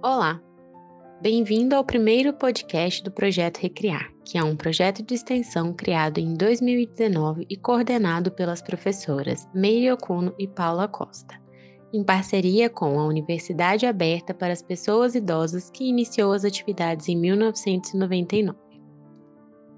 Olá! 0.00 0.40
Bem-vindo 1.20 1.74
ao 1.74 1.82
primeiro 1.82 2.32
podcast 2.32 3.02
do 3.02 3.10
Projeto 3.10 3.58
Recriar, 3.58 4.12
que 4.24 4.38
é 4.38 4.44
um 4.44 4.54
projeto 4.54 5.02
de 5.02 5.14
extensão 5.14 5.72
criado 5.72 6.18
em 6.18 6.34
2019 6.34 7.44
e 7.50 7.56
coordenado 7.56 8.30
pelas 8.30 8.62
professoras 8.62 9.48
Meire 9.52 9.90
Okuno 9.90 10.32
e 10.38 10.46
Paula 10.46 10.86
Costa, 10.86 11.34
em 11.92 12.04
parceria 12.04 12.70
com 12.70 12.96
a 13.00 13.06
Universidade 13.06 13.86
Aberta 13.86 14.32
para 14.32 14.52
as 14.52 14.62
Pessoas 14.62 15.16
Idosas, 15.16 15.68
que 15.68 15.88
iniciou 15.88 16.32
as 16.32 16.44
atividades 16.44 17.08
em 17.08 17.16
1999. 17.16 18.56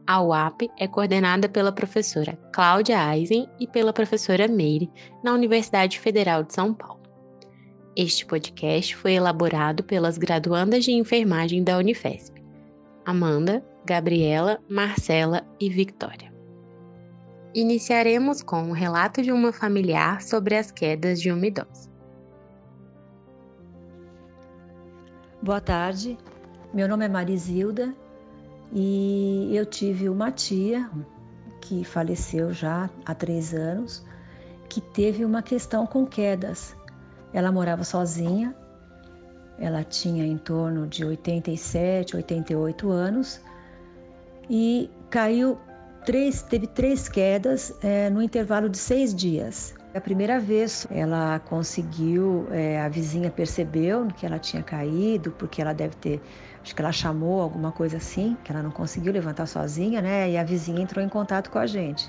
A 0.06 0.22
UAP 0.22 0.68
é 0.78 0.86
coordenada 0.86 1.48
pela 1.48 1.72
professora 1.72 2.38
Cláudia 2.52 3.16
Eisen 3.16 3.48
e 3.58 3.66
pela 3.66 3.90
professora 3.90 4.46
Meire, 4.46 4.90
na 5.24 5.32
Universidade 5.32 5.98
Federal 5.98 6.42
de 6.42 6.52
São 6.52 6.74
Paulo. 6.74 6.99
Este 8.02 8.24
podcast 8.24 8.96
foi 8.96 9.12
elaborado 9.12 9.84
pelas 9.84 10.16
graduandas 10.16 10.86
de 10.86 10.90
enfermagem 10.90 11.62
da 11.62 11.76
Unifesp, 11.76 12.42
Amanda, 13.04 13.62
Gabriela, 13.84 14.58
Marcela 14.70 15.46
e 15.60 15.68
Victoria. 15.68 16.32
Iniciaremos 17.54 18.40
com 18.40 18.62
o 18.62 18.68
um 18.68 18.72
relato 18.72 19.20
de 19.20 19.30
uma 19.30 19.52
familiar 19.52 20.22
sobre 20.22 20.56
as 20.56 20.70
quedas 20.70 21.20
de 21.20 21.30
uma 21.30 21.46
idosa. 21.46 21.90
Boa 25.42 25.60
tarde, 25.60 26.16
meu 26.72 26.88
nome 26.88 27.04
é 27.04 27.08
Marisilda 27.10 27.94
e 28.72 29.50
eu 29.52 29.66
tive 29.66 30.08
uma 30.08 30.32
tia 30.32 30.90
que 31.60 31.84
faleceu 31.84 32.50
já 32.50 32.88
há 33.04 33.14
três 33.14 33.52
anos, 33.52 34.02
que 34.70 34.80
teve 34.80 35.22
uma 35.22 35.42
questão 35.42 35.86
com 35.86 36.06
quedas 36.06 36.79
ela 37.32 37.52
morava 37.52 37.84
sozinha, 37.84 38.54
ela 39.58 39.84
tinha 39.84 40.26
em 40.26 40.38
torno 40.38 40.86
de 40.86 41.04
87, 41.04 42.16
88 42.16 42.90
anos 42.90 43.40
e 44.48 44.90
caiu 45.10 45.58
três, 46.04 46.42
teve 46.42 46.66
três 46.66 47.08
quedas 47.08 47.72
é, 47.82 48.08
no 48.10 48.22
intervalo 48.22 48.68
de 48.68 48.78
seis 48.78 49.14
dias. 49.14 49.74
A 49.94 50.00
primeira 50.00 50.38
vez 50.38 50.86
ela 50.90 51.40
conseguiu, 51.40 52.46
é, 52.50 52.80
a 52.80 52.88
vizinha 52.88 53.30
percebeu 53.30 54.06
que 54.06 54.24
ela 54.24 54.38
tinha 54.38 54.62
caído, 54.62 55.32
porque 55.32 55.60
ela 55.60 55.72
deve 55.72 55.96
ter, 55.96 56.22
acho 56.62 56.74
que 56.74 56.80
ela 56.80 56.92
chamou 56.92 57.40
alguma 57.40 57.72
coisa 57.72 57.96
assim, 57.96 58.36
que 58.44 58.52
ela 58.52 58.62
não 58.62 58.70
conseguiu 58.70 59.12
levantar 59.12 59.46
sozinha, 59.46 60.00
né? 60.00 60.30
E 60.30 60.38
a 60.38 60.44
vizinha 60.44 60.80
entrou 60.80 61.04
em 61.04 61.08
contato 61.08 61.50
com 61.50 61.58
a 61.58 61.66
gente. 61.66 62.08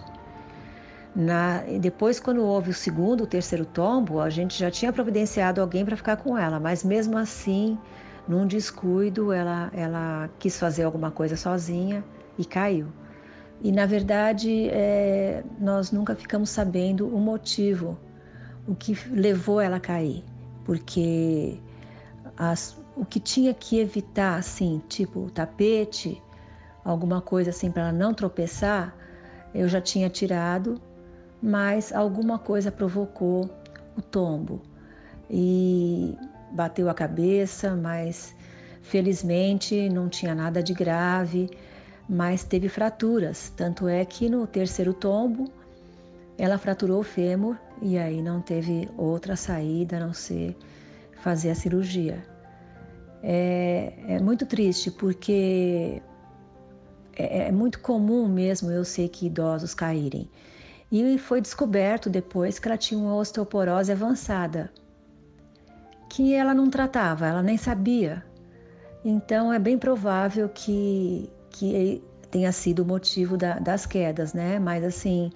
Na, 1.15 1.59
depois, 1.79 2.19
quando 2.19 2.41
houve 2.41 2.69
o 2.69 2.73
segundo, 2.73 3.25
o 3.25 3.27
terceiro 3.27 3.65
tombo, 3.65 4.21
a 4.21 4.29
gente 4.29 4.57
já 4.57 4.71
tinha 4.71 4.93
providenciado 4.93 5.59
alguém 5.59 5.83
para 5.83 5.97
ficar 5.97 6.15
com 6.17 6.37
ela, 6.37 6.59
mas 6.59 6.83
mesmo 6.85 7.17
assim, 7.17 7.77
num 8.27 8.47
descuido, 8.47 9.33
ela, 9.33 9.69
ela 9.73 10.29
quis 10.39 10.57
fazer 10.57 10.83
alguma 10.83 11.11
coisa 11.11 11.35
sozinha 11.35 12.03
e 12.37 12.45
caiu. 12.45 12.87
E 13.61 13.71
na 13.71 13.85
verdade, 13.85 14.69
é, 14.69 15.43
nós 15.59 15.91
nunca 15.91 16.15
ficamos 16.15 16.49
sabendo 16.49 17.07
o 17.07 17.19
motivo, 17.19 17.97
o 18.65 18.73
que 18.73 18.97
levou 19.09 19.59
ela 19.59 19.77
a 19.77 19.79
cair, 19.81 20.23
porque 20.63 21.59
as, 22.37 22.81
o 22.95 23.03
que 23.03 23.19
tinha 23.19 23.53
que 23.53 23.79
evitar, 23.79 24.37
assim, 24.37 24.81
tipo 24.87 25.29
tapete, 25.31 26.21
alguma 26.85 27.21
coisa 27.21 27.49
assim 27.49 27.69
para 27.69 27.83
ela 27.83 27.91
não 27.91 28.13
tropeçar, 28.13 28.95
eu 29.53 29.67
já 29.67 29.81
tinha 29.81 30.09
tirado 30.09 30.81
mas 31.41 31.91
alguma 31.91 32.37
coisa 32.37 32.71
provocou 32.71 33.49
o 33.97 34.01
tombo 34.01 34.61
e 35.29 36.15
bateu 36.51 36.89
a 36.89 36.93
cabeça, 36.93 37.75
mas 37.75 38.35
felizmente 38.81 39.89
não 39.89 40.09
tinha 40.09 40.35
nada 40.35 40.61
de 40.61 40.73
grave, 40.73 41.49
mas 42.07 42.43
teve 42.43 42.69
fraturas. 42.69 43.51
Tanto 43.55 43.87
é 43.87 44.03
que 44.05 44.29
no 44.29 44.45
terceiro 44.45 44.93
tombo 44.93 45.51
ela 46.37 46.57
fraturou 46.57 46.99
o 46.99 47.03
fêmur 47.03 47.57
e 47.81 47.97
aí 47.97 48.21
não 48.21 48.41
teve 48.41 48.89
outra 48.97 49.35
saída 49.35 49.97
a 49.97 49.99
não 49.99 50.13
ser 50.13 50.55
fazer 51.21 51.51
a 51.51 51.55
cirurgia. 51.55 52.23
É, 53.23 53.93
é 54.07 54.19
muito 54.19 54.45
triste 54.45 54.89
porque 54.89 56.01
é, 57.15 57.47
é 57.47 57.51
muito 57.51 57.79
comum 57.79 58.27
mesmo 58.27 58.71
eu 58.71 58.83
sei 58.83 59.07
que 59.07 59.27
idosos 59.27 59.73
caírem. 59.73 60.29
E 60.91 61.17
foi 61.17 61.39
descoberto 61.39 62.09
depois 62.09 62.59
que 62.59 62.67
ela 62.67 62.77
tinha 62.77 62.99
uma 62.99 63.15
osteoporose 63.15 63.91
avançada, 63.91 64.69
que 66.09 66.33
ela 66.33 66.53
não 66.53 66.69
tratava, 66.69 67.25
ela 67.25 67.41
nem 67.41 67.57
sabia. 67.57 68.25
Então 69.05 69.53
é 69.53 69.57
bem 69.57 69.77
provável 69.77 70.49
que, 70.49 71.31
que 71.49 72.03
tenha 72.29 72.51
sido 72.51 72.83
o 72.83 72.85
motivo 72.85 73.37
da, 73.37 73.57
das 73.57 73.85
quedas, 73.85 74.33
né? 74.33 74.59
Mas 74.59 74.83
assim, 74.83 75.31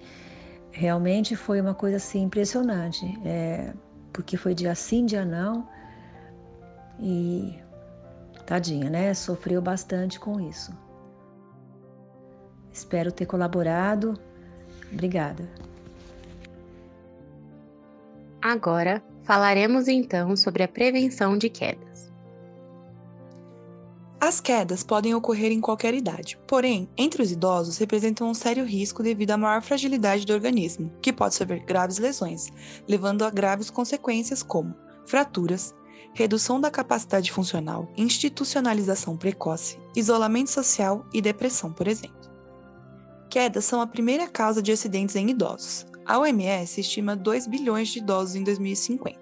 realmente 0.70 1.34
foi 1.34 1.58
uma 1.58 1.74
coisa 1.74 1.96
assim 1.96 2.24
impressionante, 2.24 3.06
é, 3.24 3.72
porque 4.12 4.36
foi 4.36 4.54
dia 4.54 4.74
sim, 4.74 5.06
dia 5.06 5.24
não, 5.24 5.66
e 7.00 7.58
tadinha, 8.44 8.90
né? 8.90 9.14
Sofreu 9.14 9.62
bastante 9.62 10.20
com 10.20 10.38
isso. 10.38 10.70
Espero 12.70 13.10
ter 13.10 13.24
colaborado 13.24 14.18
Obrigada. 14.92 15.48
Agora 18.40 19.02
falaremos 19.24 19.88
então 19.88 20.36
sobre 20.36 20.62
a 20.62 20.68
prevenção 20.68 21.36
de 21.36 21.48
quedas. 21.48 22.12
As 24.20 24.40
quedas 24.40 24.82
podem 24.82 25.14
ocorrer 25.14 25.52
em 25.52 25.60
qualquer 25.60 25.94
idade, 25.94 26.38
porém, 26.46 26.88
entre 26.96 27.22
os 27.22 27.30
idosos 27.30 27.76
representam 27.76 28.28
um 28.28 28.34
sério 28.34 28.64
risco 28.64 29.02
devido 29.02 29.32
à 29.32 29.36
maior 29.36 29.62
fragilidade 29.62 30.24
do 30.24 30.32
organismo, 30.32 30.90
que 31.02 31.12
pode 31.12 31.34
sofrer 31.34 31.64
graves 31.64 31.98
lesões, 31.98 32.48
levando 32.88 33.24
a 33.24 33.30
graves 33.30 33.68
consequências 33.68 34.42
como 34.42 34.74
fraturas, 35.04 35.74
redução 36.14 36.60
da 36.60 36.70
capacidade 36.70 37.30
funcional, 37.30 37.88
institucionalização 37.96 39.16
precoce, 39.16 39.78
isolamento 39.94 40.50
social 40.50 41.04
e 41.12 41.20
depressão, 41.20 41.72
por 41.72 41.86
exemplo. 41.86 42.35
Quedas 43.36 43.66
são 43.66 43.82
a 43.82 43.86
primeira 43.86 44.26
causa 44.26 44.62
de 44.62 44.72
acidentes 44.72 45.14
em 45.14 45.28
idosos. 45.28 45.84
A 46.06 46.18
OMS 46.18 46.80
estima 46.80 47.14
2 47.14 47.46
bilhões 47.46 47.88
de 47.88 47.98
idosos 47.98 48.34
em 48.34 48.42
2050. 48.42 49.18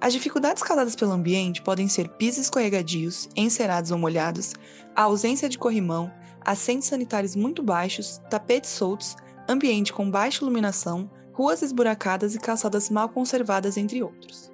As 0.00 0.12
dificuldades 0.12 0.60
causadas 0.60 0.96
pelo 0.96 1.12
ambiente 1.12 1.62
podem 1.62 1.86
ser 1.86 2.08
pisos 2.08 2.46
escorregadios, 2.46 3.28
encerados 3.36 3.92
ou 3.92 3.98
molhados, 3.98 4.54
a 4.92 5.02
ausência 5.02 5.48
de 5.48 5.56
corrimão, 5.56 6.12
assentos 6.44 6.88
sanitários 6.88 7.36
muito 7.36 7.62
baixos, 7.62 8.20
tapetes 8.28 8.70
soltos, 8.70 9.14
ambiente 9.48 9.92
com 9.92 10.10
baixa 10.10 10.42
iluminação, 10.42 11.08
ruas 11.32 11.62
esburacadas 11.62 12.34
e 12.34 12.40
calçadas 12.40 12.90
mal 12.90 13.08
conservadas, 13.08 13.76
entre 13.76 14.02
outros. 14.02 14.50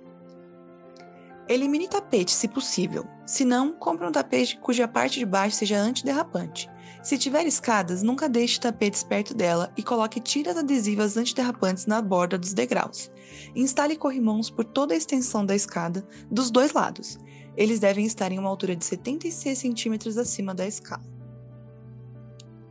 Elimine 1.46 1.86
tapete 1.88 2.32
se 2.32 2.48
possível, 2.48 3.06
se 3.26 3.44
não, 3.44 3.72
compre 3.72 4.06
um 4.06 4.12
tapete 4.12 4.58
cuja 4.58 4.88
parte 4.88 5.18
de 5.18 5.26
baixo 5.26 5.56
seja 5.56 5.78
antiderrapante. 5.78 6.70
Se 7.02 7.18
tiver 7.18 7.46
escadas, 7.46 8.02
nunca 8.02 8.30
deixe 8.30 8.58
tapetes 8.58 9.02
perto 9.02 9.34
dela 9.34 9.70
e 9.76 9.82
coloque 9.82 10.20
tiras 10.20 10.56
adesivas 10.56 11.18
antiderrapantes 11.18 11.84
na 11.84 12.00
borda 12.00 12.38
dos 12.38 12.54
degraus. 12.54 13.10
Instale 13.54 13.94
corrimãos 13.94 14.48
por 14.48 14.64
toda 14.64 14.94
a 14.94 14.96
extensão 14.96 15.44
da 15.44 15.54
escada, 15.54 16.06
dos 16.30 16.50
dois 16.50 16.72
lados. 16.72 17.18
Eles 17.54 17.78
devem 17.78 18.06
estar 18.06 18.32
em 18.32 18.38
uma 18.38 18.48
altura 18.48 18.74
de 18.74 18.84
76 18.86 19.58
centímetros 19.58 20.16
acima 20.16 20.54
da 20.54 20.66
escala. 20.66 21.04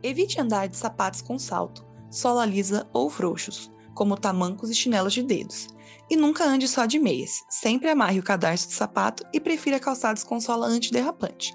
Evite 0.02 0.40
andar 0.40 0.66
de 0.66 0.76
sapatos 0.76 1.22
com 1.22 1.38
salto, 1.38 1.86
sola 2.10 2.44
lisa 2.44 2.88
ou 2.92 3.08
frouxos, 3.08 3.70
como 3.94 4.16
tamancos 4.16 4.70
e 4.70 4.74
chinelos 4.74 5.12
de 5.12 5.22
dedos. 5.22 5.68
E 6.10 6.16
nunca 6.16 6.44
ande 6.44 6.68
só 6.68 6.84
de 6.84 6.98
meias. 6.98 7.42
Sempre 7.48 7.88
amarre 7.88 8.18
o 8.18 8.22
cadarço 8.22 8.68
do 8.68 8.74
sapato 8.74 9.24
e 9.32 9.40
prefira 9.40 9.80
calçados 9.80 10.22
com 10.22 10.40
sola 10.40 10.66
antiderrapante. 10.66 11.54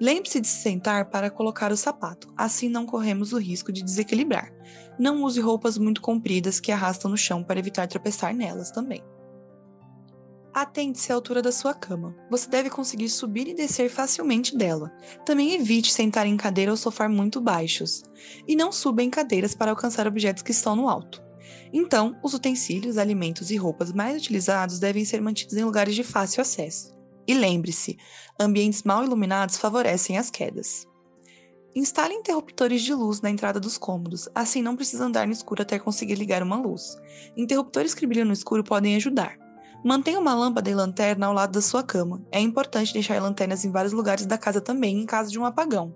Lembre-se 0.00 0.40
de 0.40 0.46
se 0.46 0.62
sentar 0.62 1.10
para 1.10 1.28
colocar 1.28 1.72
o 1.72 1.76
sapato, 1.76 2.32
assim 2.36 2.68
não 2.68 2.86
corremos 2.86 3.32
o 3.32 3.38
risco 3.38 3.72
de 3.72 3.82
desequilibrar. 3.82 4.52
Não 4.96 5.24
use 5.24 5.40
roupas 5.40 5.76
muito 5.76 6.00
compridas 6.00 6.60
que 6.60 6.70
arrastam 6.70 7.10
no 7.10 7.16
chão 7.16 7.42
para 7.42 7.58
evitar 7.58 7.88
tropeçar 7.88 8.32
nelas 8.32 8.70
também. 8.70 9.02
Atente-se 10.54 11.12
à 11.12 11.14
altura 11.14 11.42
da 11.42 11.52
sua 11.52 11.74
cama. 11.74 12.16
Você 12.30 12.48
deve 12.48 12.70
conseguir 12.70 13.08
subir 13.08 13.48
e 13.48 13.54
descer 13.54 13.88
facilmente 13.88 14.56
dela. 14.56 14.92
Também 15.24 15.54
evite 15.54 15.92
sentar 15.92 16.26
em 16.26 16.36
cadeira 16.36 16.70
ou 16.70 16.76
sofá 16.76 17.08
muito 17.08 17.40
baixos. 17.40 18.02
E 18.46 18.56
não 18.56 18.72
suba 18.72 19.02
em 19.02 19.10
cadeiras 19.10 19.54
para 19.54 19.70
alcançar 19.70 20.06
objetos 20.06 20.42
que 20.42 20.50
estão 20.50 20.74
no 20.74 20.88
alto. 20.88 21.22
Então, 21.72 22.18
os 22.22 22.34
utensílios, 22.34 22.98
alimentos 22.98 23.50
e 23.50 23.56
roupas 23.56 23.92
mais 23.92 24.16
utilizados 24.16 24.78
devem 24.78 25.04
ser 25.04 25.20
mantidos 25.20 25.56
em 25.56 25.64
lugares 25.64 25.94
de 25.94 26.02
fácil 26.02 26.40
acesso. 26.40 26.96
E 27.26 27.34
lembre-se, 27.34 27.98
ambientes 28.40 28.82
mal 28.82 29.04
iluminados 29.04 29.58
favorecem 29.58 30.16
as 30.16 30.30
quedas. 30.30 30.86
Instale 31.74 32.14
interruptores 32.14 32.82
de 32.82 32.94
luz 32.94 33.20
na 33.20 33.30
entrada 33.30 33.60
dos 33.60 33.76
cômodos, 33.76 34.28
assim 34.34 34.62
não 34.62 34.74
precisa 34.74 35.04
andar 35.04 35.26
no 35.26 35.32
escuro 35.32 35.62
até 35.62 35.78
conseguir 35.78 36.14
ligar 36.14 36.42
uma 36.42 36.56
luz. 36.56 36.96
Interruptores 37.36 37.94
que 37.94 38.06
brilham 38.06 38.26
no 38.26 38.32
escuro 38.32 38.64
podem 38.64 38.96
ajudar. 38.96 39.36
Mantenha 39.84 40.18
uma 40.18 40.34
lâmpada 40.34 40.68
e 40.68 40.74
lanterna 40.74 41.26
ao 41.26 41.32
lado 41.32 41.52
da 41.52 41.60
sua 41.60 41.84
cama. 41.84 42.20
É 42.32 42.40
importante 42.40 42.92
deixar 42.92 43.22
lanternas 43.22 43.64
em 43.64 43.70
vários 43.70 43.92
lugares 43.92 44.26
da 44.26 44.36
casa 44.36 44.60
também, 44.60 44.98
em 44.98 45.06
caso 45.06 45.30
de 45.30 45.38
um 45.38 45.44
apagão. 45.44 45.94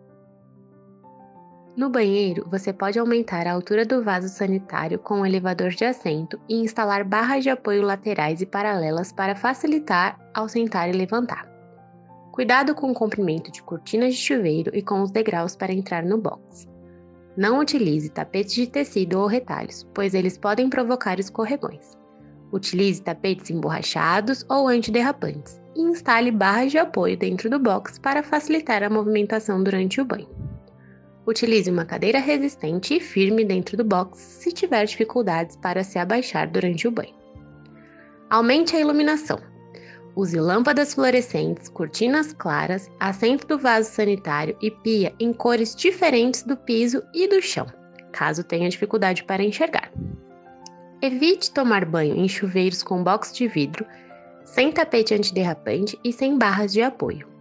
No 1.74 1.88
banheiro, 1.88 2.46
você 2.50 2.70
pode 2.70 2.98
aumentar 2.98 3.46
a 3.46 3.52
altura 3.52 3.86
do 3.86 4.04
vaso 4.04 4.28
sanitário 4.28 4.98
com 4.98 5.20
um 5.20 5.26
elevador 5.26 5.70
de 5.70 5.86
assento 5.86 6.38
e 6.46 6.56
instalar 6.56 7.02
barras 7.02 7.42
de 7.42 7.48
apoio 7.48 7.80
laterais 7.80 8.42
e 8.42 8.46
paralelas 8.46 9.10
para 9.10 9.34
facilitar 9.34 10.18
ao 10.34 10.50
sentar 10.50 10.90
e 10.90 10.92
levantar. 10.92 11.50
Cuidado 12.30 12.74
com 12.74 12.90
o 12.90 12.94
comprimento 12.94 13.50
de 13.50 13.62
cortinas 13.62 14.14
de 14.14 14.20
chuveiro 14.20 14.70
e 14.74 14.82
com 14.82 15.00
os 15.00 15.10
degraus 15.10 15.56
para 15.56 15.72
entrar 15.72 16.04
no 16.04 16.18
box. 16.18 16.68
Não 17.34 17.58
utilize 17.58 18.10
tapetes 18.10 18.52
de 18.52 18.66
tecido 18.66 19.18
ou 19.18 19.26
retalhos, 19.26 19.88
pois 19.94 20.12
eles 20.12 20.36
podem 20.36 20.68
provocar 20.68 21.18
escorregões. 21.18 21.96
Utilize 22.52 23.02
tapetes 23.02 23.48
emborrachados 23.48 24.44
ou 24.46 24.68
antiderrapantes 24.68 25.58
e 25.74 25.80
instale 25.80 26.30
barras 26.30 26.70
de 26.70 26.76
apoio 26.76 27.16
dentro 27.16 27.48
do 27.48 27.58
box 27.58 27.98
para 27.98 28.22
facilitar 28.22 28.82
a 28.82 28.90
movimentação 28.90 29.62
durante 29.62 29.98
o 29.98 30.04
banho. 30.04 30.51
Utilize 31.26 31.70
uma 31.70 31.84
cadeira 31.84 32.18
resistente 32.18 32.96
e 32.96 33.00
firme 33.00 33.44
dentro 33.44 33.76
do 33.76 33.84
box 33.84 34.18
se 34.18 34.50
tiver 34.50 34.84
dificuldades 34.84 35.56
para 35.56 35.84
se 35.84 35.98
abaixar 35.98 36.50
durante 36.50 36.88
o 36.88 36.90
banho. 36.90 37.14
Aumente 38.28 38.74
a 38.74 38.80
iluminação. 38.80 39.38
Use 40.16 40.38
lâmpadas 40.38 40.94
fluorescentes, 40.94 41.68
cortinas 41.68 42.32
claras, 42.32 42.90
assento 42.98 43.46
do 43.46 43.58
vaso 43.58 43.90
sanitário 43.90 44.56
e 44.60 44.70
pia 44.70 45.14
em 45.18 45.32
cores 45.32 45.74
diferentes 45.76 46.42
do 46.42 46.56
piso 46.56 47.02
e 47.14 47.28
do 47.28 47.40
chão, 47.40 47.66
caso 48.12 48.44
tenha 48.44 48.68
dificuldade 48.68 49.24
para 49.24 49.44
enxergar. 49.44 49.90
Evite 51.00 51.50
tomar 51.50 51.84
banho 51.84 52.16
em 52.16 52.28
chuveiros 52.28 52.82
com 52.82 53.02
box 53.02 53.34
de 53.34 53.48
vidro, 53.48 53.86
sem 54.44 54.70
tapete 54.70 55.14
antiderrapante 55.14 55.98
e 56.04 56.12
sem 56.12 56.36
barras 56.36 56.72
de 56.72 56.82
apoio. 56.82 57.31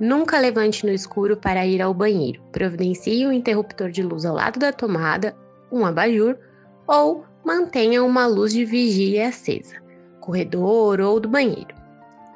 Nunca 0.00 0.38
levante 0.38 0.86
no 0.86 0.92
escuro 0.92 1.36
para 1.36 1.66
ir 1.66 1.82
ao 1.82 1.92
banheiro. 1.92 2.40
Providencie 2.50 3.26
um 3.26 3.32
interruptor 3.32 3.90
de 3.90 4.02
luz 4.02 4.24
ao 4.24 4.34
lado 4.34 4.58
da 4.58 4.72
tomada, 4.72 5.36
um 5.70 5.84
abajur 5.84 6.38
ou 6.86 7.26
mantenha 7.44 8.02
uma 8.02 8.26
luz 8.26 8.54
de 8.54 8.64
vigília 8.64 9.28
acesa, 9.28 9.76
corredor 10.18 11.02
ou 11.02 11.20
do 11.20 11.28
banheiro. 11.28 11.74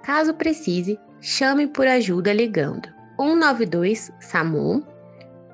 Caso 0.03 0.35
precise, 0.35 0.99
chame 1.23 1.67
por 1.67 1.87
ajuda 1.87 2.35
ligando 2.35 2.87
192 3.19 4.13
SAMU, 4.21 4.85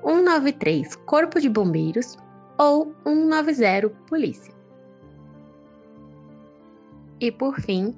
193 0.03 0.95
Corpo 1.05 1.39
de 1.39 1.47
Bombeiros 1.47 2.17
ou 2.57 2.93
190 3.05 3.89
Polícia. 4.09 4.53
E 7.21 7.31
por 7.31 7.61
fim, 7.61 7.95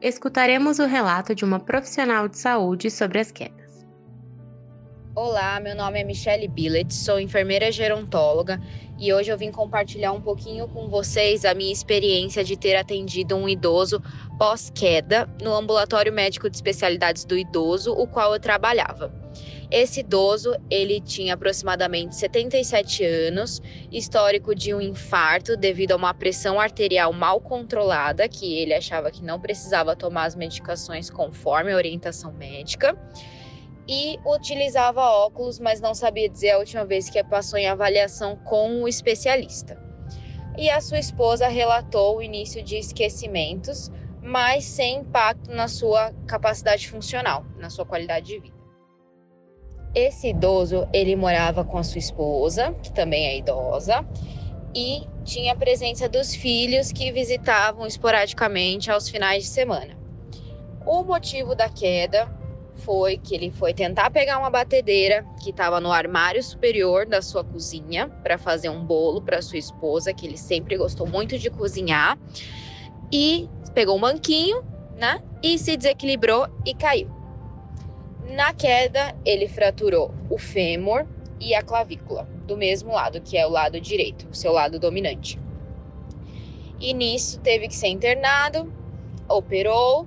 escutaremos 0.00 0.78
o 0.78 0.86
relato 0.86 1.34
de 1.34 1.44
uma 1.44 1.58
profissional 1.58 2.28
de 2.28 2.38
saúde 2.38 2.90
sobre 2.90 3.18
as 3.18 3.32
quedas. 3.32 3.86
Olá, 5.14 5.58
meu 5.58 5.74
nome 5.74 6.00
é 6.00 6.04
Michelle 6.04 6.46
Billet, 6.46 6.94
sou 6.94 7.18
enfermeira 7.18 7.72
gerontóloga 7.72 8.60
e 8.96 9.12
hoje 9.12 9.32
eu 9.32 9.36
vim 9.36 9.50
compartilhar 9.50 10.12
um 10.12 10.20
pouquinho 10.20 10.68
com 10.68 10.88
vocês 10.88 11.44
a 11.44 11.54
minha 11.54 11.72
experiência 11.72 12.44
de 12.44 12.56
ter 12.56 12.76
atendido 12.76 13.34
um 13.34 13.48
idoso 13.48 14.00
pós-queda 14.38 15.28
no 15.42 15.52
ambulatório 15.52 16.12
médico 16.12 16.48
de 16.48 16.56
especialidades 16.56 17.24
do 17.24 17.36
idoso, 17.36 17.92
o 17.92 18.06
qual 18.06 18.32
eu 18.32 18.38
trabalhava. 18.38 19.12
Esse 19.70 20.00
idoso, 20.00 20.56
ele 20.70 20.98
tinha 20.98 21.34
aproximadamente 21.34 22.16
77 22.16 23.04
anos, 23.04 23.60
histórico 23.92 24.54
de 24.54 24.72
um 24.72 24.80
infarto 24.80 25.58
devido 25.58 25.92
a 25.92 25.96
uma 25.96 26.14
pressão 26.14 26.58
arterial 26.58 27.12
mal 27.12 27.38
controlada, 27.38 28.26
que 28.28 28.58
ele 28.58 28.72
achava 28.72 29.10
que 29.10 29.22
não 29.22 29.38
precisava 29.38 29.94
tomar 29.94 30.24
as 30.24 30.34
medicações 30.34 31.10
conforme 31.10 31.70
a 31.72 31.76
orientação 31.76 32.32
médica. 32.32 32.96
E 33.86 34.18
utilizava 34.24 35.02
óculos, 35.02 35.58
mas 35.58 35.80
não 35.80 35.94
sabia 35.94 36.28
dizer 36.28 36.52
a 36.52 36.58
última 36.58 36.84
vez 36.86 37.10
que 37.10 37.22
passou 37.22 37.58
em 37.58 37.68
avaliação 37.68 38.36
com 38.36 38.82
o 38.82 38.88
especialista. 38.88 39.78
E 40.56 40.70
a 40.70 40.80
sua 40.80 40.98
esposa 40.98 41.46
relatou 41.46 42.16
o 42.16 42.22
início 42.22 42.62
de 42.62 42.76
esquecimentos, 42.76 43.90
mas 44.22 44.64
sem 44.64 44.98
impacto 44.98 45.50
na 45.50 45.68
sua 45.68 46.12
capacidade 46.26 46.88
funcional, 46.88 47.44
na 47.58 47.70
sua 47.70 47.86
qualidade 47.86 48.26
de 48.26 48.40
vida. 48.40 48.57
Esse 49.94 50.28
idoso, 50.28 50.86
ele 50.92 51.16
morava 51.16 51.64
com 51.64 51.78
a 51.78 51.82
sua 51.82 51.98
esposa, 51.98 52.72
que 52.82 52.92
também 52.92 53.26
é 53.26 53.38
idosa, 53.38 54.04
e 54.74 55.06
tinha 55.24 55.52
a 55.52 55.56
presença 55.56 56.08
dos 56.08 56.34
filhos 56.34 56.92
que 56.92 57.10
visitavam 57.10 57.86
esporadicamente 57.86 58.90
aos 58.90 59.08
finais 59.08 59.44
de 59.44 59.50
semana. 59.50 59.98
O 60.86 61.02
motivo 61.04 61.54
da 61.54 61.68
queda 61.68 62.28
foi 62.76 63.18
que 63.18 63.34
ele 63.34 63.50
foi 63.50 63.74
tentar 63.74 64.10
pegar 64.10 64.38
uma 64.38 64.50
batedeira 64.50 65.26
que 65.42 65.50
estava 65.50 65.80
no 65.80 65.90
armário 65.90 66.42
superior 66.42 67.04
da 67.06 67.20
sua 67.20 67.42
cozinha 67.42 68.08
para 68.22 68.38
fazer 68.38 68.68
um 68.68 68.84
bolo 68.84 69.20
para 69.20 69.42
sua 69.42 69.58
esposa, 69.58 70.14
que 70.14 70.26
ele 70.26 70.38
sempre 70.38 70.76
gostou 70.76 71.06
muito 71.06 71.38
de 71.38 71.50
cozinhar, 71.50 72.16
e 73.12 73.48
pegou 73.74 73.96
um 73.96 74.00
banquinho, 74.00 74.62
né? 74.96 75.20
E 75.42 75.58
se 75.58 75.76
desequilibrou 75.76 76.46
e 76.64 76.74
caiu. 76.74 77.17
Na 78.28 78.52
queda, 78.52 79.16
ele 79.24 79.48
fraturou 79.48 80.12
o 80.28 80.36
fêmur 80.36 81.06
e 81.40 81.54
a 81.54 81.62
clavícula, 81.62 82.28
do 82.46 82.58
mesmo 82.58 82.92
lado, 82.92 83.22
que 83.22 83.38
é 83.38 83.46
o 83.46 83.50
lado 83.50 83.80
direito, 83.80 84.28
o 84.30 84.34
seu 84.34 84.52
lado 84.52 84.78
dominante. 84.78 85.40
E 86.78 86.92
nisso 86.92 87.40
teve 87.40 87.68
que 87.68 87.74
ser 87.74 87.88
internado, 87.88 88.70
operou 89.26 90.06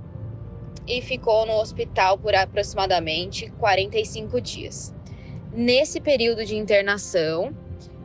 e 0.88 1.02
ficou 1.02 1.48
no 1.48 1.54
hospital 1.54 2.16
por 2.18 2.36
aproximadamente 2.36 3.50
45 3.60 4.40
dias. 4.40 4.94
Nesse 5.52 6.00
período 6.00 6.46
de 6.46 6.56
internação, 6.56 7.56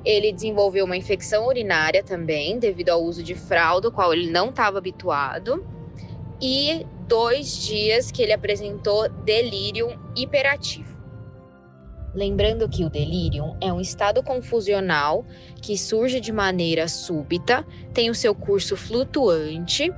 ele 0.02 0.32
desenvolveu 0.32 0.86
uma 0.86 0.96
infecção 0.96 1.46
urinária 1.46 2.02
também, 2.02 2.58
devido 2.58 2.88
ao 2.88 3.02
uso 3.02 3.22
de 3.22 3.34
fralda, 3.34 3.90
qual 3.90 4.14
ele 4.14 4.30
não 4.30 4.48
estava 4.48 4.78
habituado, 4.78 5.66
e 6.40 6.86
dois 7.06 7.56
dias 7.64 8.11
que 8.11 8.23
ele 8.23 8.32
apresentou 8.32 9.08
delírio 9.08 9.88
hiperativo. 10.17 10.97
Lembrando 12.14 12.69
que 12.69 12.85
o 12.85 12.88
delírio 12.88 13.56
é 13.61 13.70
um 13.73 13.81
estado 13.81 14.23
confusional 14.23 15.25
que 15.61 15.76
surge 15.76 16.19
de 16.19 16.32
maneira 16.32 16.88
súbita, 16.88 17.67
tem 17.93 18.08
o 18.08 18.14
seu 18.14 18.35
curso 18.35 18.75
flutuante 18.75 19.93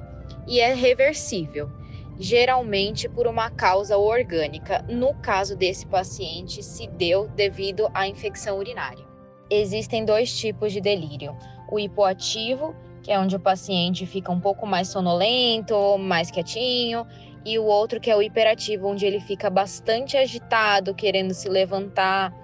e 0.46 0.58
é 0.58 0.75
reversível, 0.75 1.71
geralmente 2.18 3.09
por 3.09 3.28
uma 3.28 3.50
causa 3.50 3.97
orgânica. 3.97 4.85
No 4.88 5.14
caso 5.14 5.56
desse 5.56 5.87
paciente, 5.87 6.61
se 6.61 6.88
deu 6.88 7.28
devido 7.28 7.88
à 7.94 8.09
infecção 8.09 8.59
urinária. 8.59 9.06
Existem 9.49 10.04
dois 10.04 10.37
tipos 10.37 10.73
de 10.73 10.80
delírio: 10.80 11.37
o 11.71 11.78
hipoativo 11.78 12.75
que 13.08 13.12
é 13.12 13.18
onde 13.18 13.34
o 13.34 13.40
paciente 13.40 14.04
fica 14.04 14.30
um 14.30 14.38
pouco 14.38 14.66
mais 14.66 14.88
sonolento, 14.88 15.96
mais 15.96 16.30
quietinho, 16.30 17.06
e 17.42 17.58
o 17.58 17.64
outro 17.64 17.98
que 17.98 18.10
é 18.10 18.14
o 18.14 18.20
hiperativo, 18.20 18.86
onde 18.86 19.06
ele 19.06 19.18
fica 19.18 19.48
bastante 19.48 20.14
agitado, 20.14 20.94
querendo 20.94 21.32
se 21.32 21.48
levantar 21.48 22.36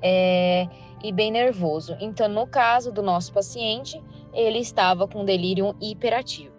é, 0.00 0.66
e 1.04 1.12
bem 1.12 1.30
nervoso. 1.30 1.94
Então, 2.00 2.30
no 2.30 2.46
caso 2.46 2.90
do 2.90 3.02
nosso 3.02 3.30
paciente, 3.30 4.02
ele 4.32 4.58
estava 4.58 5.06
com 5.06 5.22
delírio 5.22 5.76
hiperativo. 5.82 6.56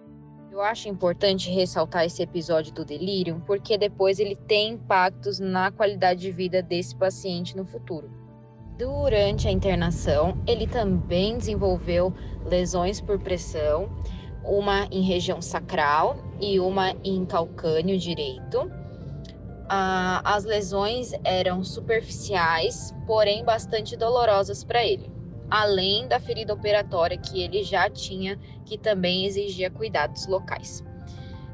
Eu 0.51 0.61
acho 0.61 0.87
importante 0.87 1.49
ressaltar 1.49 2.05
esse 2.05 2.21
episódio 2.21 2.71
do 2.71 2.85
delírio, 2.85 3.41
porque 3.47 3.75
depois 3.75 4.19
ele 4.19 4.35
tem 4.35 4.73
impactos 4.73 5.39
na 5.39 5.71
qualidade 5.71 6.21
de 6.21 6.31
vida 6.31 6.61
desse 6.61 6.95
paciente 6.95 7.57
no 7.57 7.65
futuro. 7.65 8.26
Durante 8.77 9.47
a 9.47 9.51
internação, 9.51 10.37
ele 10.45 10.67
também 10.67 11.35
desenvolveu 11.35 12.13
lesões 12.45 13.01
por 13.01 13.17
pressão, 13.17 13.89
uma 14.43 14.87
em 14.91 15.01
região 15.01 15.41
sacral 15.41 16.15
e 16.39 16.59
uma 16.59 16.95
em 17.03 17.25
calcânio 17.25 17.97
direito. 17.97 18.71
Ah, 19.67 20.21
as 20.23 20.45
lesões 20.45 21.11
eram 21.23 21.63
superficiais, 21.63 22.93
porém 23.07 23.43
bastante 23.43 23.97
dolorosas 23.97 24.63
para 24.63 24.85
ele, 24.85 25.11
além 25.49 26.07
da 26.07 26.19
ferida 26.19 26.53
operatória 26.53 27.17
que 27.17 27.41
ele 27.41 27.63
já 27.63 27.89
tinha, 27.89 28.37
que 28.63 28.77
também 28.77 29.25
exigia 29.25 29.71
cuidados 29.71 30.27
locais. 30.27 30.83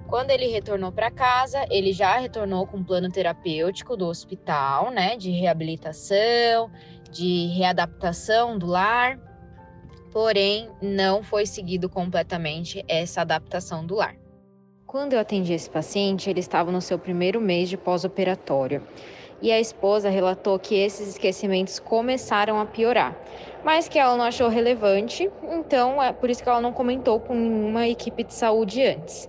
Quando 0.07 0.29
ele 0.29 0.47
retornou 0.47 0.91
para 0.91 1.09
casa, 1.09 1.65
ele 1.71 1.91
já 1.93 2.17
retornou 2.17 2.67
com 2.67 2.77
um 2.77 2.83
plano 2.83 3.09
terapêutico 3.09 3.97
do 3.97 4.05
hospital, 4.05 4.91
né, 4.91 5.15
de 5.15 5.31
reabilitação, 5.31 6.69
de 7.13 7.47
readaptação 7.47 8.57
do 8.57 8.65
lar, 8.65 9.19
porém 10.11 10.69
não 10.81 11.23
foi 11.23 11.45
seguido 11.45 11.87
completamente 11.87 12.83
essa 12.87 13.21
adaptação 13.21 13.85
do 13.85 13.95
lar. 13.95 14.15
Quando 14.85 15.13
eu 15.13 15.19
atendi 15.19 15.53
esse 15.53 15.69
paciente, 15.69 16.29
ele 16.29 16.39
estava 16.39 16.71
no 16.71 16.81
seu 16.81 16.99
primeiro 16.99 17.39
mês 17.39 17.69
de 17.69 17.77
pós-operatório 17.77 18.85
e 19.41 19.51
a 19.51 19.59
esposa 19.59 20.09
relatou 20.09 20.57
que 20.57 20.75
esses 20.75 21.09
esquecimentos 21.09 21.77
começaram 21.77 22.59
a 22.61 22.65
piorar, 22.65 23.17
mas 23.63 23.89
que 23.89 23.99
ela 23.99 24.15
não 24.15 24.23
achou 24.23 24.47
relevante, 24.47 25.29
então 25.43 26.01
é 26.01 26.13
por 26.13 26.29
isso 26.29 26.41
que 26.41 26.47
ela 26.47 26.61
não 26.61 26.71
comentou 26.71 27.19
com 27.19 27.35
nenhuma 27.35 27.87
equipe 27.87 28.23
de 28.23 28.33
saúde 28.33 28.81
antes. 28.81 29.27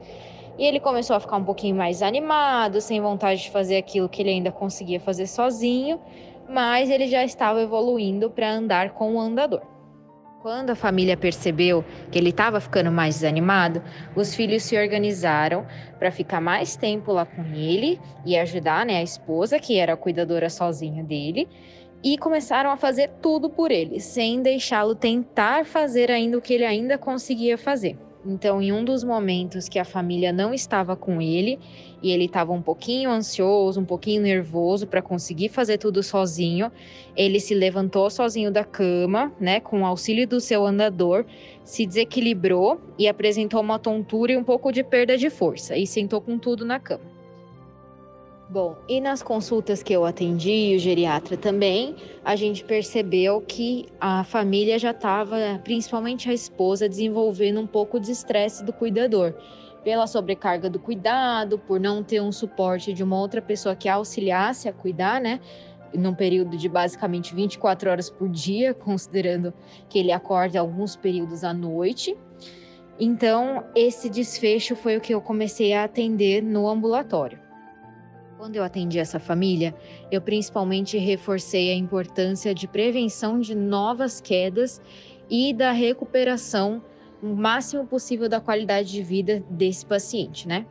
E 0.57 0.65
ele 0.65 0.79
começou 0.79 1.17
a 1.17 1.21
ficar 1.21 1.37
um 1.37 1.45
pouquinho 1.45 1.75
mais 1.75 2.01
animado, 2.01 2.81
sem 2.81 3.01
vontade 3.01 3.43
de 3.43 3.51
fazer 3.51 3.77
aquilo 3.77 4.09
que 4.09 4.23
ele 4.23 4.31
ainda 4.31 4.53
conseguia 4.53 5.01
fazer 5.01 5.27
sozinho, 5.27 6.01
mas 6.49 6.91
ele 6.91 7.07
já 7.07 7.25
estava 7.25 7.63
evoluindo 7.63 8.31
para 8.31 8.53
andar 8.53 8.91
com 8.91 9.15
o 9.15 9.21
andador. 9.21 9.63
Quando 10.43 10.69
a 10.69 10.75
família 10.75 11.17
percebeu 11.17 11.83
que 12.13 12.19
ele 12.19 12.29
estava 12.29 12.61
ficando 12.61 12.93
mais 12.93 13.15
desanimado, 13.15 13.83
os 14.15 14.35
filhos 14.35 14.63
se 14.63 14.77
organizaram 14.77 15.67
para 15.99 16.11
ficar 16.11 16.39
mais 16.39 16.77
tempo 16.77 17.13
lá 17.13 17.25
com 17.25 17.43
ele 17.55 17.99
e 18.27 18.37
ajudar 18.37 18.85
né, 18.85 18.99
a 18.99 19.03
esposa, 19.03 19.59
que 19.59 19.79
era 19.79 19.95
a 19.95 19.97
cuidadora 19.97 20.51
sozinha 20.51 21.03
dele, 21.03 21.49
e 22.03 22.19
começaram 22.19 22.71
a 22.71 22.77
fazer 22.77 23.09
tudo 23.23 23.49
por 23.49 23.71
ele, 23.71 23.99
sem 23.99 24.43
deixá-lo 24.43 24.95
tentar 24.95 25.65
fazer 25.65 26.11
ainda 26.11 26.37
o 26.37 26.43
que 26.43 26.53
ele 26.53 26.67
ainda 26.67 26.99
conseguia 26.99 27.57
fazer. 27.57 27.97
Então, 28.27 28.61
em 28.61 28.71
um 28.71 28.85
dos 28.85 29.03
momentos 29.03 29.69
que 29.69 29.79
a 29.79 29.85
família 29.85 30.33
não 30.33 30.53
estava 30.53 30.95
com 30.95 31.21
ele 31.21 31.59
e 32.05 32.13
ele 32.13 32.27
estava 32.27 32.53
um 32.53 32.61
pouquinho 32.61 33.11
ansioso, 33.11 33.81
um 33.81 33.85
pouquinho 33.85 34.21
nervoso 34.21 34.87
para 34.87 35.01
conseguir 35.01 35.49
fazer 35.49 35.79
tudo 35.79 36.03
sozinho, 36.03 36.71
ele 37.17 37.41
se 37.41 37.55
levantou 37.55 38.11
sozinho 38.11 38.53
da 38.53 38.63
cama, 38.63 39.33
né, 39.41 39.59
com 39.59 39.81
o 39.81 39.87
auxílio 39.87 40.29
do 40.29 40.39
seu 40.39 40.67
andador, 40.67 41.25
se 41.65 41.87
desequilibrou 41.87 42.79
e 42.99 43.09
apresentou 43.09 43.59
uma 43.59 43.79
tontura 43.79 44.33
e 44.33 44.37
um 44.37 44.45
pouco 44.45 44.71
de 44.71 44.85
perda 44.85 45.17
de 45.17 45.31
força 45.31 45.79
e 45.79 45.87
sentou 45.87 46.21
com 46.21 46.39
tudo 46.39 46.63
na 46.63 46.79
cama. 46.79 47.15
Bom, 48.51 48.77
e 48.87 49.01
nas 49.01 49.23
consultas 49.23 49.83
que 49.83 49.95
eu 49.95 50.05
atendi, 50.05 50.75
o 50.77 50.79
geriatra 50.79 51.39
também, 51.39 51.97
a 52.23 52.37
gente 52.37 52.63
percebeu 52.63 53.41
que 53.41 53.87
a 53.99 54.25
família 54.25 54.79
já 54.79 54.91
estava, 54.91 55.59
principalmente 55.65 56.29
a 56.29 56.35
esposa, 56.35 56.87
desenvolvendo 56.87 57.59
um 57.61 57.67
pouco 57.67 57.99
de 57.99 58.11
estresse 58.11 58.63
do 58.63 58.75
cuidador. 58.75 59.33
Pela 59.85 60.07
sobrecarga 60.07 60.71
do 60.71 60.79
cuidado, 60.79 61.59
por 61.59 61.79
não 61.79 62.03
ter 62.03 62.21
um 62.21 62.33
suporte 62.33 62.93
de 62.95 63.05
uma 63.05 63.21
outra 63.21 63.43
pessoa 63.43 63.77
que 63.77 63.89
auxiliasse 63.89 64.69
a 64.69 64.73
cuidar, 64.73 65.21
né? 65.21 65.41
Num 65.95 66.15
período 66.15 66.57
de 66.57 66.69
basicamente 66.69 67.35
24 67.35 67.91
horas 67.91 68.09
por 68.09 68.29
dia, 68.29 68.73
considerando 68.75 69.53
que 69.89 69.99
ele 69.99 70.11
acorda 70.11 70.59
alguns 70.59 70.97
períodos 70.97 71.45
à 71.45 71.53
noite. 71.53 72.17
Então, 72.99 73.65
esse 73.75 74.09
desfecho 74.09 74.75
foi 74.75 74.97
o 74.97 75.01
que 75.01 75.13
eu 75.13 75.21
comecei 75.21 75.75
a 75.75 75.85
atender 75.85 76.43
no 76.43 76.67
ambulatório. 76.69 77.39
Quando 78.39 78.57
eu 78.57 78.65
atendi 78.65 78.99
essa 78.99 79.19
família, 79.19 79.75
eu 80.11 80.21
principalmente 80.21 80.97
reforcei 80.99 81.71
a 81.71 81.75
importância 81.75 82.55
de 82.55 82.67
prevenção 82.67 83.39
de 83.39 83.55
novas 83.55 84.21
quedas 84.21 84.81
e 85.31 85.53
da 85.53 85.73
recuperação 85.73 86.83
o 87.25 87.35
máximo 87.35 87.87
possível 87.87 88.29
da 88.29 88.39
qualidade 88.39 88.93
de 88.93 89.03
vida 89.03 89.43
desse 89.49 89.87
paciente, 89.87 90.47
né? 90.47 90.67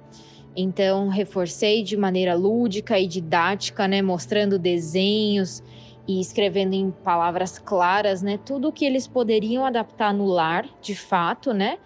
Então, 0.56 1.08
reforcei 1.08 1.82
de 1.82 1.98
maneira 1.98 2.36
lúdica 2.36 3.00
e 3.00 3.08
didática, 3.08 3.88
né, 3.88 4.04
mostrando 4.04 4.60
desenhos 4.60 5.64
e 6.08 6.22
escrevendo 6.22 6.76
em 6.76 6.92
palavras 6.92 7.58
claras, 7.58 8.22
né, 8.22 8.38
tudo 8.38 8.68
o 8.68 8.72
que 8.72 8.86
eles 8.86 9.08
poderiam 9.08 9.66
adaptar 9.66 10.14
no 10.14 10.28
lar, 10.28 10.70
de 10.80 10.94
fato, 10.94 11.54
né? 11.54 11.80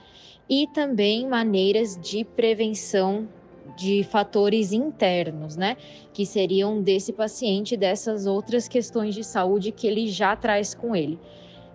E 0.49 0.67
também 0.67 1.25
maneiras 1.29 1.97
de 1.97 2.25
prevenção 2.25 3.29
de 3.77 4.03
fatores 4.03 4.73
internos, 4.73 5.55
né? 5.55 5.77
Que 6.11 6.25
seriam 6.25 6.81
desse 6.81 7.13
paciente, 7.13 7.77
dessas 7.77 8.25
outras 8.25 8.67
questões 8.67 9.15
de 9.15 9.23
saúde 9.23 9.71
que 9.71 9.87
ele 9.87 10.07
já 10.07 10.35
traz 10.35 10.73
com 10.73 10.93
ele. 10.95 11.17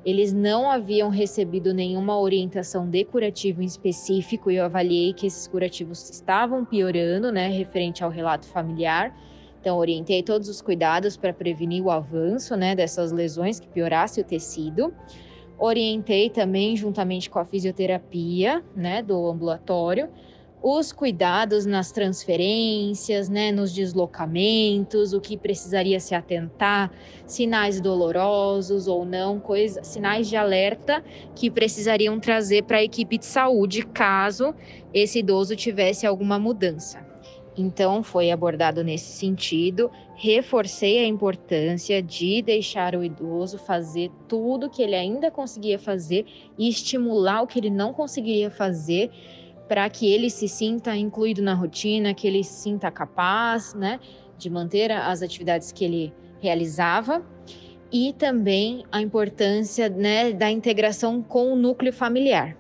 Eles 0.05 0.33
não 0.33 0.69
haviam 0.69 1.09
recebido 1.11 1.73
nenhuma 1.73 2.19
orientação 2.19 2.89
de 2.89 3.05
curativo 3.05 3.63
em 3.63 3.67
específico 3.67 4.51
e 4.51 4.57
eu 4.57 4.65
avaliei 4.65 5.13
que 5.13 5.27
esses 5.27 5.47
curativos 5.47 6.11
estavam 6.11 6.65
piorando, 6.65 7.31
né, 7.31 7.49
referente 7.49 8.03
ao 8.03 8.11
relato 8.11 8.47
familiar. 8.47 9.17
Então, 9.61 9.79
orientei 9.79 10.21
todos 10.25 10.49
os 10.49 10.61
cuidados 10.61 11.17
para 11.17 11.33
prevenir 11.33 11.85
o 11.85 11.91
avanço, 11.91 12.57
né, 12.57 12.75
dessas 12.75 13.13
lesões 13.13 13.61
que 13.61 13.69
piorasse 13.69 14.21
o 14.21 14.25
tecido. 14.25 14.93
Orientei 15.57 16.29
também, 16.29 16.77
juntamente 16.77 17.31
com 17.31 17.39
a 17.39 17.45
fisioterapia, 17.45 18.61
né, 18.75 19.05
do 19.05 19.29
ambulatório, 19.29 20.09
os 20.63 20.93
cuidados 20.93 21.67
nas 21.67 21.91
transferências, 21.91 23.29
né, 23.29 23.51
nos 23.51 23.73
deslocamentos, 23.73 25.13
o 25.13 25.21
que 25.21 25.37
precisaria 25.37 25.99
se 25.99 26.15
atentar, 26.15 26.93
sinais 27.27 27.81
dolorosos 27.81 28.87
ou 28.87 29.05
não, 29.05 29.41
coisa, 29.41 29.83
sinais 29.83 30.29
de 30.29 30.37
alerta 30.37 31.03
que 31.35 31.51
precisariam 31.51 32.21
trazer 32.21 32.63
para 32.63 32.79
a 32.79 32.83
equipe 32.85 33.19
de 33.19 33.27
saúde 33.27 33.85
caso 33.85 34.55
esse 34.95 35.19
idoso 35.19 35.57
tivesse 35.57 36.07
alguma 36.07 36.39
mudança. 36.39 37.05
Então, 37.57 38.03
foi 38.03 38.31
abordado 38.31 38.83
nesse 38.83 39.13
sentido. 39.13 39.91
Reforcei 40.15 41.01
a 41.01 41.07
importância 41.07 42.03
de 42.03 42.41
deixar 42.41 42.95
o 42.95 43.05
idoso 43.05 43.59
fazer 43.59 44.11
tudo 44.27 44.71
que 44.71 44.83
ele 44.83 44.95
ainda 44.95 45.31
conseguia 45.31 45.79
fazer 45.79 46.25
e 46.57 46.69
estimular 46.69 47.43
o 47.43 47.47
que 47.47 47.59
ele 47.59 47.69
não 47.69 47.93
conseguiria 47.93 48.51
fazer 48.51 49.11
para 49.73 49.89
que 49.89 50.07
ele 50.13 50.29
se 50.29 50.47
sinta 50.49 50.95
incluído 50.95 51.41
na 51.41 51.55
rotina, 51.55 52.13
que 52.13 52.27
ele 52.27 52.45
se 52.45 52.61
sinta 52.65 52.91
capaz, 52.91 53.73
né, 53.73 53.99
de 54.37 54.51
manter 54.51 54.93
as 54.93 55.23
atividades 55.23 55.73
que 55.73 55.83
ele 55.83 56.13
realizava 56.43 57.25
e 57.91 58.13
também 58.13 58.85
a 58.93 59.01
importância, 59.01 59.89
né, 59.89 60.31
da 60.31 60.51
integração 60.51 61.23
com 61.23 61.55
o 61.55 61.57
núcleo 61.57 61.91
familiar, 61.91 62.55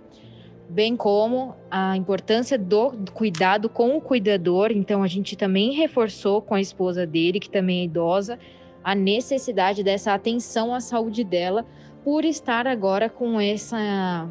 bem 0.70 0.96
como 0.96 1.54
a 1.70 1.94
importância 1.98 2.56
do 2.58 2.92
cuidado 3.12 3.68
com 3.68 3.94
o 3.94 4.00
cuidador. 4.00 4.70
Então 4.72 5.02
a 5.02 5.06
gente 5.06 5.36
também 5.36 5.74
reforçou 5.74 6.40
com 6.40 6.54
a 6.54 6.62
esposa 6.62 7.06
dele, 7.06 7.38
que 7.38 7.50
também 7.50 7.80
é 7.80 7.84
idosa, 7.84 8.38
a 8.82 8.94
necessidade 8.94 9.84
dessa 9.84 10.14
atenção 10.14 10.74
à 10.74 10.80
saúde 10.80 11.24
dela 11.24 11.66
por 12.02 12.24
estar 12.24 12.66
agora 12.66 13.10
com 13.10 13.38
essa 13.38 14.26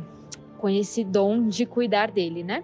com 0.58 0.70
esse 0.70 1.04
dom 1.04 1.48
de 1.48 1.66
cuidar 1.66 2.12
dele, 2.12 2.44
né? 2.44 2.64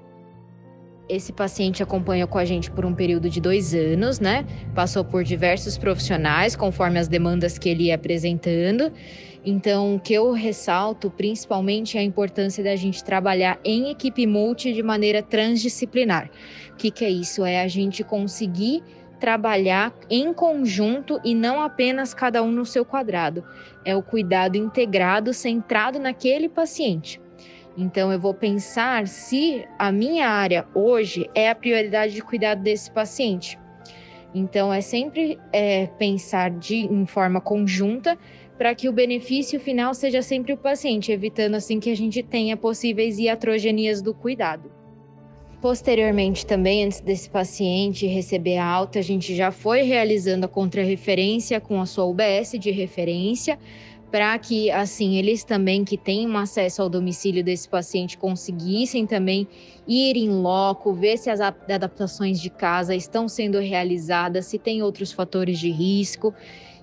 Esse 1.09 1.31
paciente 1.31 1.81
acompanhou 1.81 2.27
com 2.27 2.37
a 2.37 2.43
gente 2.43 2.69
por 2.69 2.85
um 2.85 2.93
período 2.93 3.29
de 3.29 3.39
dois 3.39 3.73
anos, 3.73 4.19
né? 4.19 4.45
Passou 4.75 5.05
por 5.05 5.23
diversos 5.23 5.77
profissionais, 5.77 6.53
conforme 6.53 6.99
as 6.99 7.07
demandas 7.07 7.57
que 7.57 7.69
ele 7.69 7.85
ia 7.85 7.95
apresentando. 7.95 8.91
Então, 9.45 9.95
o 9.95 9.99
que 10.01 10.13
eu 10.13 10.33
ressalto 10.33 11.09
principalmente 11.09 11.97
é 11.97 12.01
a 12.01 12.03
importância 12.03 12.61
da 12.61 12.75
gente 12.75 13.01
trabalhar 13.05 13.57
em 13.63 13.89
equipe 13.89 14.27
multi 14.27 14.73
de 14.73 14.83
maneira 14.83 15.23
transdisciplinar. 15.23 16.29
O 16.73 16.75
que, 16.75 16.91
que 16.91 17.05
é 17.05 17.09
isso? 17.09 17.45
É 17.45 17.61
a 17.61 17.67
gente 17.69 18.03
conseguir 18.03 18.83
trabalhar 19.17 19.93
em 20.09 20.33
conjunto 20.33 21.21
e 21.23 21.33
não 21.33 21.61
apenas 21.61 22.13
cada 22.13 22.43
um 22.43 22.51
no 22.51 22.65
seu 22.65 22.83
quadrado. 22.83 23.45
É 23.85 23.95
o 23.95 24.03
cuidado 24.03 24.57
integrado, 24.57 25.33
centrado 25.33 25.97
naquele 25.99 26.49
paciente. 26.49 27.21
Então, 27.77 28.11
eu 28.11 28.19
vou 28.19 28.33
pensar 28.33 29.07
se 29.07 29.63
a 29.77 29.91
minha 29.91 30.27
área 30.27 30.65
hoje 30.73 31.29
é 31.35 31.47
a 31.47 31.53
prioridade 31.53 32.13
de 32.13 32.23
cuidado 32.23 32.63
desse 32.63 32.89
paciente. 32.89 33.59
Então, 34.33 34.73
é 34.73 34.81
sempre 34.81 35.37
é, 35.53 35.85
pensar 35.85 36.49
de, 36.49 36.75
em 36.75 37.05
forma 37.05 37.39
conjunta 37.39 38.17
para 38.57 38.73
que 38.73 38.89
o 38.89 38.91
benefício 38.91 39.59
final 39.59 39.93
seja 39.93 40.23
sempre 40.23 40.53
o 40.53 40.57
paciente, 40.57 41.11
evitando 41.11 41.53
assim 41.53 41.79
que 41.79 41.91
a 41.91 41.95
gente 41.95 42.23
tenha 42.23 42.57
possíveis 42.57 43.19
iatrogenias 43.19 44.01
do 44.01 44.13
cuidado. 44.13 44.71
Posteriormente, 45.61 46.45
também, 46.45 46.83
antes 46.83 46.99
desse 46.99 47.29
paciente 47.29 48.05
receber 48.07 48.57
a 48.57 48.65
alta, 48.65 48.99
a 48.99 49.01
gente 49.03 49.35
já 49.35 49.51
foi 49.51 49.83
realizando 49.83 50.45
a 50.45 50.49
contrarreferência 50.49 51.59
com 51.59 51.79
a 51.79 51.85
sua 51.85 52.05
UBS 52.05 52.53
de 52.59 52.71
referência, 52.71 53.57
para 54.11 54.37
que 54.39 54.71
assim 54.71 55.17
eles 55.17 55.43
também 55.43 55.83
que 55.83 55.97
tenham 55.97 56.37
acesso 56.37 56.81
ao 56.81 56.89
domicílio 56.89 57.43
desse 57.43 57.67
paciente 57.67 58.17
conseguissem 58.17 59.05
também 59.05 59.47
ir 59.87 60.15
em 60.15 60.29
loco, 60.29 60.93
ver 60.93 61.17
se 61.17 61.29
as 61.29 61.41
adaptações 61.41 62.39
de 62.39 62.49
casa 62.49 62.95
estão 62.95 63.27
sendo 63.27 63.59
realizadas, 63.59 64.45
se 64.45 64.57
tem 64.57 64.81
outros 64.81 65.11
fatores 65.11 65.59
de 65.59 65.69
risco 65.69 66.33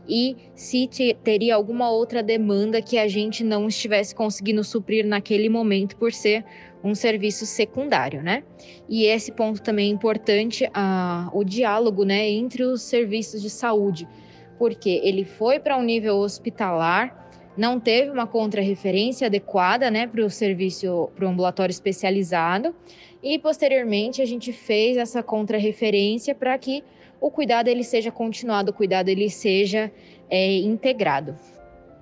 e 0.07 0.37
se 0.54 0.87
teria 1.23 1.54
alguma 1.54 1.90
outra 1.90 2.23
demanda 2.23 2.83
que 2.83 2.99
a 2.99 3.09
gente 3.09 3.43
não 3.43 3.69
estivesse 3.69 4.14
conseguindo 4.14 4.62
suprir 4.62 5.07
naquele 5.07 5.49
momento 5.49 5.97
por 5.97 6.12
ser 6.12 6.45
um 6.83 6.95
serviço 6.95 7.47
secundário, 7.47 8.23
né? 8.23 8.45
E 8.87 9.07
esse 9.07 9.33
ponto 9.33 9.62
também 9.62 9.88
é 9.88 9.93
importante, 9.93 10.69
a, 10.75 11.31
o 11.33 11.43
diálogo, 11.43 12.04
né, 12.04 12.28
entre 12.28 12.62
os 12.62 12.83
serviços 12.83 13.40
de 13.40 13.49
saúde 13.49 14.07
porque 14.58 15.00
ele 15.02 15.25
foi 15.25 15.58
para 15.58 15.76
um 15.76 15.82
nível 15.82 16.16
hospitalar, 16.16 17.30
não 17.56 17.78
teve 17.78 18.11
uma 18.11 18.26
contrarreferência 18.26 19.26
adequada 19.26 19.90
né, 19.90 20.06
para 20.06 20.25
o 20.25 20.30
serviço, 20.30 21.11
para 21.14 21.25
o 21.25 21.28
ambulatório 21.28 21.70
especializado, 21.70 22.75
e 23.23 23.38
posteriormente 23.38 24.20
a 24.20 24.26
gente 24.26 24.52
fez 24.52 24.96
essa 24.96 25.23
contrarreferência 25.23 26.34
para 26.34 26.56
que 26.58 26.82
o 27.20 27.30
cuidado 27.30 27.68
ele 27.68 27.84
seja 27.84 28.11
continuado, 28.11 28.70
o 28.70 28.75
cuidado 28.75 29.08
ele 29.08 29.30
seja 29.30 29.90
é, 30.28 30.58
integrado. 30.58 31.37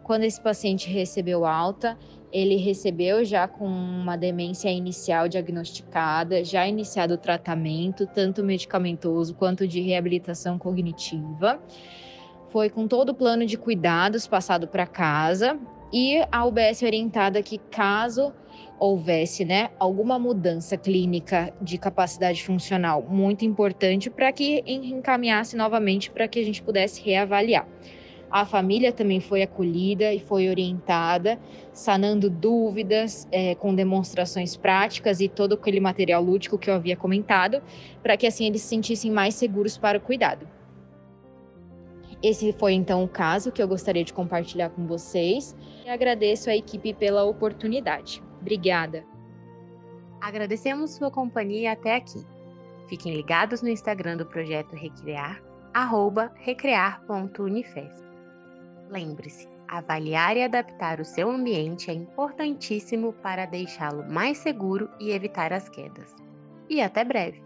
Quando 0.02 0.24
esse 0.24 0.40
paciente 0.40 0.90
recebeu 0.90 1.44
alta, 1.44 1.96
Ele 2.32 2.56
recebeu 2.56 3.24
já 3.24 3.46
com 3.46 3.66
uma 3.66 4.16
demência 4.16 4.70
inicial 4.70 5.28
diagnosticada, 5.28 6.42
já 6.44 6.66
iniciado 6.66 7.14
o 7.14 7.18
tratamento, 7.18 8.06
tanto 8.06 8.42
medicamentoso 8.42 9.34
quanto 9.34 9.68
de 9.68 9.80
reabilitação 9.80 10.58
cognitiva. 10.58 11.60
Foi 12.52 12.68
com 12.68 12.86
todo 12.86 13.08
o 13.08 13.14
plano 13.14 13.46
de 13.46 13.56
cuidados 13.56 14.26
passado 14.26 14.68
para 14.68 14.86
casa 14.86 15.58
e 15.90 16.22
a 16.30 16.44
UBS 16.44 16.82
orientada 16.82 17.42
que 17.42 17.56
caso 17.56 18.30
houvesse 18.78 19.42
né, 19.42 19.70
alguma 19.78 20.18
mudança 20.18 20.76
clínica 20.76 21.50
de 21.62 21.78
capacidade 21.78 22.44
funcional 22.44 23.06
muito 23.08 23.42
importante 23.42 24.10
para 24.10 24.30
que 24.32 24.62
encaminhasse 24.66 25.56
novamente 25.56 26.10
para 26.10 26.28
que 26.28 26.40
a 26.40 26.44
gente 26.44 26.62
pudesse 26.62 27.02
reavaliar. 27.02 27.66
A 28.30 28.44
família 28.44 28.92
também 28.92 29.20
foi 29.20 29.42
acolhida 29.42 30.12
e 30.12 30.20
foi 30.20 30.50
orientada, 30.50 31.40
sanando 31.72 32.28
dúvidas, 32.28 33.26
é, 33.32 33.54
com 33.54 33.74
demonstrações 33.74 34.58
práticas 34.58 35.20
e 35.20 35.28
todo 35.28 35.54
aquele 35.54 35.80
material 35.80 36.22
lúdico 36.22 36.58
que 36.58 36.68
eu 36.68 36.74
havia 36.74 36.96
comentado, 36.96 37.62
para 38.02 38.14
que 38.14 38.26
assim 38.26 38.44
eles 38.44 38.60
se 38.60 38.68
sentissem 38.68 39.10
mais 39.10 39.34
seguros 39.34 39.78
para 39.78 39.96
o 39.96 40.00
cuidado. 40.02 40.46
Esse 42.22 42.52
foi 42.52 42.72
então 42.72 43.02
o 43.02 43.08
caso 43.08 43.50
que 43.50 43.60
eu 43.60 43.66
gostaria 43.66 44.04
de 44.04 44.12
compartilhar 44.12 44.70
com 44.70 44.86
vocês 44.86 45.56
e 45.84 45.88
agradeço 45.88 46.48
à 46.48 46.56
equipe 46.56 46.94
pela 46.94 47.24
oportunidade. 47.24 48.22
Obrigada. 48.40 49.04
Agradecemos 50.20 50.92
sua 50.92 51.10
companhia 51.10 51.72
até 51.72 51.96
aqui. 51.96 52.24
Fiquem 52.88 53.14
ligados 53.14 53.60
no 53.60 53.68
Instagram 53.68 54.18
do 54.18 54.26
projeto 54.26 54.76
arroba 55.74 56.30
recrear.unifesp. 56.36 58.06
Lembre-se, 58.88 59.48
avaliar 59.66 60.36
e 60.36 60.44
adaptar 60.44 61.00
o 61.00 61.04
seu 61.04 61.30
ambiente 61.30 61.90
é 61.90 61.94
importantíssimo 61.94 63.14
para 63.14 63.46
deixá-lo 63.46 64.08
mais 64.08 64.38
seguro 64.38 64.88
e 65.00 65.10
evitar 65.10 65.52
as 65.52 65.68
quedas. 65.68 66.14
E 66.68 66.80
até 66.80 67.02
breve! 67.02 67.42